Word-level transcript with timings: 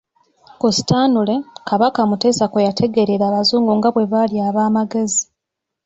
Ku 0.59 0.67
Stanley, 0.77 1.39
Kabaka 1.67 1.99
Mutesa 2.09 2.45
kwe 2.51 2.65
yategeerera 2.67 3.23
Abazungu 3.27 3.71
nga 3.77 3.89
bwe 3.91 4.05
bali 4.11 4.35
ab'amagezi. 4.47 5.23